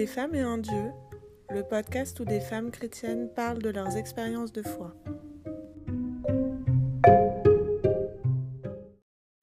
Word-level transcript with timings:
Des 0.00 0.06
femmes 0.06 0.34
et 0.34 0.40
un 0.40 0.56
Dieu, 0.56 0.92
le 1.50 1.62
podcast 1.62 2.18
où 2.20 2.24
des 2.24 2.40
femmes 2.40 2.70
chrétiennes 2.70 3.28
parlent 3.36 3.60
de 3.60 3.68
leurs 3.68 3.98
expériences 3.98 4.50
de 4.50 4.62
foi. 4.62 4.94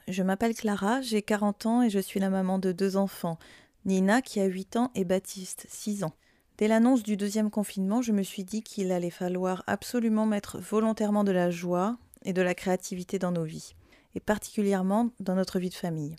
Je 0.07 0.23
m'appelle 0.23 0.55
Clara, 0.55 0.99
j'ai 1.01 1.21
40 1.21 1.65
ans 1.67 1.83
et 1.83 1.91
je 1.91 1.99
suis 1.99 2.20
la 2.20 2.31
maman 2.31 2.57
de 2.57 2.71
deux 2.71 2.97
enfants, 2.97 3.38
Nina 3.85 4.23
qui 4.23 4.39
a 4.39 4.46
8 4.46 4.78
ans 4.78 4.91
et 4.96 5.05
Baptiste, 5.05 5.67
6 5.70 6.04
ans. 6.04 6.13
Dès 6.58 6.68
l'annonce 6.68 7.04
du 7.04 7.18
deuxième 7.18 7.52
confinement, 7.52 8.02
je 8.02 8.12
me 8.12 8.24
suis 8.24 8.44
dit 8.44 8.64
qu'il 8.64 8.92
allait 8.92 9.12
falloir 9.12 9.64
absolument 9.68 10.26
mettre 10.26 10.58
volontairement 10.58 11.24
de 11.24 11.32
la 11.32 11.52
joie 11.52 12.00
et 12.26 12.34
de 12.34 12.42
la 12.42 12.55
créativité 12.55 13.20
dans 13.20 13.32
nos 13.32 13.44
vies, 13.44 13.76
et 14.16 14.20
particulièrement 14.20 15.12
dans 15.20 15.36
notre 15.36 15.60
vie 15.60 15.70
de 15.70 15.76
famille. 15.76 16.16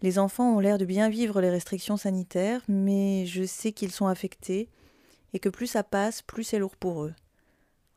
Les 0.00 0.18
enfants 0.20 0.56
ont 0.56 0.60
l'air 0.60 0.78
de 0.78 0.84
bien 0.84 1.08
vivre 1.08 1.40
les 1.40 1.50
restrictions 1.50 1.96
sanitaires, 1.96 2.62
mais 2.68 3.26
je 3.26 3.44
sais 3.44 3.72
qu'ils 3.72 3.90
sont 3.90 4.06
affectés 4.06 4.68
et 5.32 5.40
que 5.40 5.48
plus 5.48 5.66
ça 5.66 5.82
passe, 5.82 6.22
plus 6.22 6.44
c'est 6.44 6.58
lourd 6.58 6.76
pour 6.76 7.04
eux. 7.04 7.14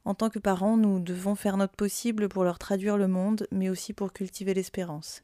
En 0.04 0.16
tant 0.16 0.32
que 0.32 0.40
parents, 0.40 0.78
nous 0.78 1.00
devons 1.00 1.36
faire 1.36 1.58
notre 1.58 1.76
possible 1.76 2.28
pour 2.28 2.44
leur 2.44 2.58
traduire 2.58 2.98
le 2.98 3.08
monde, 3.08 3.48
mais 3.52 3.70
aussi 3.70 3.94
pour 3.94 4.14
cultiver 4.14 4.56
l'espérance. 4.56 5.24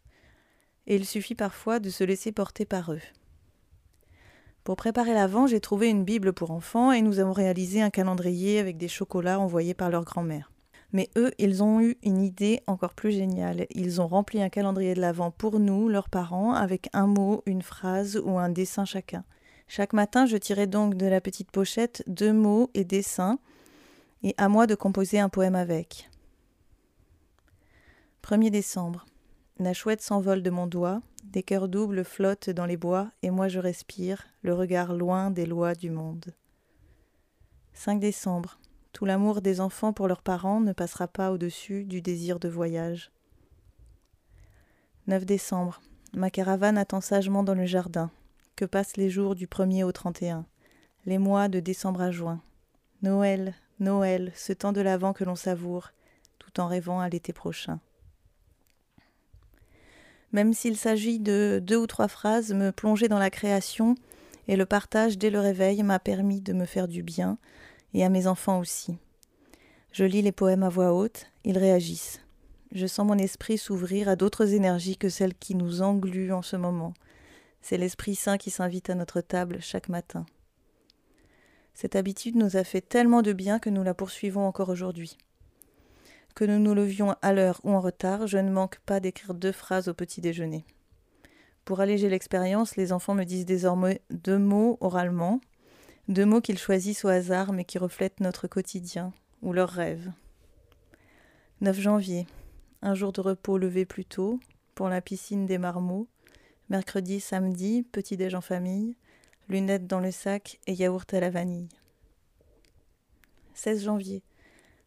Et 0.86 0.96
il 0.96 1.06
suffit 1.06 1.36
parfois 1.36 1.80
de 1.80 1.90
se 1.90 2.04
laisser 2.04 2.32
porter 2.32 2.66
par 2.66 2.94
eux. 2.94 3.02
Pour 4.64 4.76
préparer 4.76 5.14
l'avant, 5.14 5.48
j'ai 5.48 5.62
trouvé 5.62 5.90
une 5.90 6.04
Bible 6.04 6.32
pour 6.32 6.52
enfants 6.52 6.92
et 6.92 7.02
nous 7.02 7.20
avons 7.20 7.34
réalisé 7.34 7.82
un 7.82 7.90
calendrier 7.90 8.60
avec 8.60 8.78
des 8.78 8.88
chocolats 8.88 9.40
envoyés 9.40 9.74
par 9.74 9.90
leur 9.90 10.04
grand-mère. 10.04 10.52
Mais 10.94 11.10
eux, 11.18 11.32
ils 11.38 11.64
ont 11.64 11.82
eu 11.82 11.98
une 12.04 12.22
idée 12.22 12.62
encore 12.66 12.94
plus 12.94 13.12
géniale. 13.12 13.68
Ils 13.72 14.00
ont 14.02 14.08
rempli 14.08 14.42
un 14.42 14.50
calendrier 14.50 14.94
de 14.94 15.02
l'Avent 15.02 15.32
pour 15.32 15.60
nous, 15.60 15.90
leurs 15.90 16.10
parents, 16.10 16.54
avec 16.54 16.90
un 16.94 17.08
mot, 17.08 17.44
une 17.46 17.62
phrase 17.62 18.22
ou 18.24 18.38
un 18.38 18.50
dessin 18.50 18.86
chacun. 18.86 19.24
Chaque 19.68 19.94
matin, 19.94 20.26
je 20.26 20.38
tirais 20.38 20.68
donc 20.68 20.96
de 20.96 21.06
la 21.06 21.20
petite 21.20 21.52
pochette 21.52 22.04
deux 22.08 22.32
mots 22.32 22.72
et 22.74 22.86
dessins, 22.86 23.38
et 24.24 24.34
à 24.38 24.48
moi 24.48 24.66
de 24.66 24.76
composer 24.76 25.20
un 25.20 25.30
poème 25.30 25.56
avec. 25.56 26.10
1er 28.24 28.50
décembre. 28.50 29.06
La 29.60 29.74
chouette 29.74 30.02
s'envole 30.02 30.42
de 30.42 30.50
mon 30.50 30.68
doigt, 30.68 31.02
des 31.24 31.44
cœurs 31.44 31.68
doubles 31.68 32.06
flottent 32.06 32.50
dans 32.50 32.66
les 32.66 32.78
bois, 32.78 33.12
et 33.24 33.30
moi 33.30 33.50
je 33.50 33.60
respire, 33.60 34.26
le 34.42 34.54
regard 34.54 34.94
loin 34.94 35.32
des 35.32 35.46
lois 35.46 35.76
du 35.76 35.90
monde. 35.90 36.34
5 37.74 38.00
décembre. 38.00 38.60
Tout 38.98 39.06
l'amour 39.06 39.42
des 39.42 39.62
enfants 39.62 39.94
pour 39.94 40.08
leurs 40.08 40.24
parents 40.24 40.60
ne 40.60 40.74
passera 40.74 41.08
pas 41.08 41.32
au-dessus 41.32 41.84
du 41.84 42.02
désir 42.02 42.40
de 42.40 42.50
voyage. 42.50 43.12
9 45.06 45.24
décembre. 45.24 45.82
Ma 46.16 46.32
caravane 46.32 46.80
attend 46.80 47.00
sagement 47.00 47.44
dans 47.44 47.54
le 47.54 47.68
jardin. 47.68 48.10
Que 48.56 48.66
passent 48.66 48.98
les 48.98 49.12
jours 49.12 49.36
du 49.36 49.46
1er 49.46 49.84
au 49.84 49.92
31 49.92 50.48
Les 51.06 51.20
mois 51.20 51.48
de 51.48 51.60
décembre 51.60 52.02
à 52.02 52.10
juin. 52.10 52.42
Noël, 53.04 53.54
Noël, 53.80 54.32
ce 54.34 54.52
temps 54.52 54.74
de 54.74 54.82
l'avant 54.82 55.14
que 55.14 55.24
l'on 55.24 55.36
savoure, 55.36 55.92
tout 56.40 56.60
en 56.60 56.66
rêvant 56.66 57.00
à 57.00 57.08
l'été 57.08 57.34
prochain. 57.34 57.80
Même 60.32 60.54
s'il 60.54 60.76
s'agit 60.76 61.20
de 61.20 61.62
deux 61.64 61.78
ou 61.78 61.86
trois 61.86 62.08
phrases, 62.08 62.52
me 62.52 62.72
plonger 62.72 63.10
dans 63.10 63.20
la 63.20 63.30
création 63.30 63.94
et 64.48 64.56
le 64.56 64.66
partage 64.66 65.20
dès 65.20 65.30
le 65.30 65.40
réveil 65.40 65.84
m'a 65.84 66.00
permis 66.00 66.42
de 66.42 66.54
me 66.54 66.66
faire 66.66 66.88
du 66.88 67.04
bien, 67.04 67.38
et 67.94 68.04
à 68.04 68.10
mes 68.10 68.28
enfants 68.28 68.60
aussi. 68.60 68.98
Je 69.92 70.04
lis 70.04 70.22
les 70.22 70.32
poèmes 70.32 70.64
à 70.64 70.70
voix 70.70 70.94
haute, 70.94 71.28
ils 71.44 71.58
réagissent. 71.58 72.22
Je 72.74 72.86
sens 72.86 73.08
mon 73.08 73.18
esprit 73.18 73.58
s'ouvrir 73.58 74.10
à 74.10 74.16
d'autres 74.16 74.54
énergies 74.54 74.98
que 74.98 75.10
celles 75.10 75.34
qui 75.34 75.56
nous 75.56 75.82
engluent 75.82 76.34
en 76.34 76.42
ce 76.42 76.56
moment. 76.56 76.94
C'est 77.62 77.78
l'Esprit 77.78 78.16
Saint 78.16 78.38
qui 78.38 78.52
s'invite 78.52 78.90
à 78.90 78.96
notre 78.96 79.22
table 79.22 79.58
chaque 79.62 79.90
matin. 79.90 80.26
Cette 81.74 81.96
habitude 81.96 82.36
nous 82.36 82.58
a 82.58 82.64
fait 82.64 82.82
tellement 82.82 83.22
de 83.22 83.34
bien 83.34 83.60
que 83.60 83.70
nous 83.70 83.84
la 83.84 83.94
poursuivons 83.94 84.46
encore 84.46 84.70
aujourd'hui. 84.70 85.18
Que 86.36 86.44
nous 86.44 86.60
nous 86.60 86.74
levions 86.74 87.16
à 87.22 87.34
l'heure 87.34 87.62
ou 87.64 87.72
en 87.72 87.80
retard, 87.80 88.28
je 88.28 88.38
ne 88.38 88.52
manque 88.52 88.80
pas 88.86 89.00
d'écrire 89.00 89.34
deux 89.34 89.52
phrases 89.52 89.88
au 89.88 89.94
petit 89.94 90.22
déjeuner. 90.22 90.66
Pour 91.66 91.80
alléger 91.80 92.10
l'expérience, 92.10 92.76
les 92.78 92.94
enfants 92.94 93.14
me 93.14 93.26
disent 93.26 93.46
désormais 93.46 94.02
deux 94.10 94.38
mots 94.38 94.78
oralement, 94.82 95.42
deux 96.08 96.26
mots 96.26 96.42
qu'ils 96.42 96.58
choisissent 96.58 97.06
au 97.06 97.10
hasard 97.10 97.52
mais 97.52 97.66
qui 97.66 97.78
reflètent 97.78 98.20
notre 98.20 98.48
quotidien 98.48 99.14
ou 99.42 99.54
leurs 99.54 99.70
rêves. 99.70 100.12
9 101.62 101.80
janvier. 101.80 102.28
Un 102.82 102.94
jour 102.94 103.12
de 103.12 103.22
repos 103.22 103.58
levé 103.58 103.86
plus 103.86 104.06
tôt, 104.06 104.40
pour 104.76 104.90
la 104.90 105.02
piscine 105.02 105.46
des 105.46 105.58
marmots. 105.58 106.08
Mercredi, 106.70 107.20
samedi, 107.20 107.84
petit-déj 107.84 108.36
en 108.36 108.42
famille, 108.42 108.96
lunettes 109.50 109.88
dans 109.88 110.00
le 110.00 110.12
sac 110.12 110.60
et 110.68 110.74
yaourt 110.74 111.12
à 111.14 111.20
la 111.20 111.30
vanille. 111.30 111.70
16 113.56 113.84
janvier. 113.84 114.22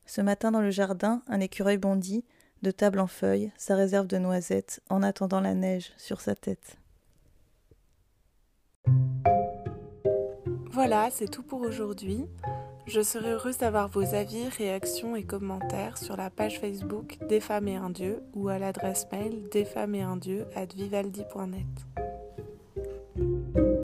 Ce 0.07 0.21
matin 0.21 0.53
dans 0.53 0.61
le 0.61 0.71
jardin, 0.71 1.23
un 1.27 1.41
écureuil 1.41 1.79
bondit, 1.79 2.25
de 2.63 2.71
table 2.71 3.01
en 3.01 3.07
feuilles, 3.07 3.53
sa 3.57 3.75
réserve 3.75 4.07
de 4.07 4.19
noisettes, 4.19 4.81
en 4.91 5.03
attendant 5.03 5.41
la 5.41 5.55
neige 5.55 5.93
sur 5.97 6.21
sa 6.21 6.35
tête. 6.35 6.80
Voilà, 10.83 11.11
c'est 11.11 11.29
tout 11.29 11.43
pour 11.43 11.61
aujourd'hui. 11.61 12.25
Je 12.87 13.03
serai 13.03 13.33
heureuse 13.33 13.59
d'avoir 13.59 13.89
vos 13.89 14.15
avis, 14.15 14.49
réactions 14.49 15.15
et 15.15 15.25
commentaires 15.25 15.99
sur 15.99 16.17
la 16.17 16.31
page 16.31 16.59
Facebook 16.59 17.19
Des 17.29 17.39
femmes 17.39 17.69
et 17.69 17.77
un 17.77 17.91
dieu 17.91 18.23
ou 18.33 18.49
à 18.49 18.59
l'adresse 18.59 19.07
mail 19.13 19.51
desfemmesetundieu 19.53 20.47
at 20.57 20.73
vivaldi.net. 20.75 22.10